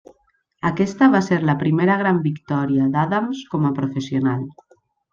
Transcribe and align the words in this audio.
Aquesta 0.69 1.09
va 1.17 1.21
ser 1.25 1.37
la 1.51 1.57
primera 1.59 1.99
gran 2.01 2.23
victòria 2.25 2.91
d'Adams 2.97 3.47
com 3.55 3.71
a 3.71 3.75
professional. 3.81 4.47